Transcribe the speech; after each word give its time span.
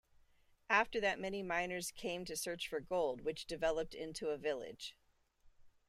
After 0.71 0.99
that 0.99 1.19
many 1.19 1.43
miners 1.43 1.91
came 1.91 2.25
to 2.25 2.35
search 2.35 2.67
for 2.67 2.79
gold 2.79 3.21
which 3.21 3.45
developed 3.45 3.93
into 3.93 4.29
a 4.29 4.37
village. 4.39 4.95